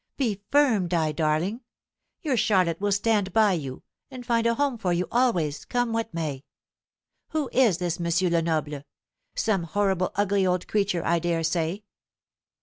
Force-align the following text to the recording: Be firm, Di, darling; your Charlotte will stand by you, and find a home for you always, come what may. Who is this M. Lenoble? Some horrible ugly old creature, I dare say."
Be 0.17 0.41
firm, 0.51 0.87
Di, 0.87 1.11
darling; 1.11 1.61
your 2.23 2.35
Charlotte 2.35 2.81
will 2.81 2.91
stand 2.91 3.31
by 3.33 3.53
you, 3.53 3.83
and 4.09 4.25
find 4.25 4.47
a 4.47 4.55
home 4.55 4.79
for 4.79 4.91
you 4.91 5.07
always, 5.11 5.63
come 5.63 5.93
what 5.93 6.11
may. 6.11 6.43
Who 7.27 7.51
is 7.53 7.77
this 7.77 8.01
M. 8.01 8.31
Lenoble? 8.31 8.81
Some 9.35 9.61
horrible 9.61 10.11
ugly 10.15 10.43
old 10.43 10.67
creature, 10.67 11.05
I 11.05 11.19
dare 11.19 11.43
say." 11.43 11.83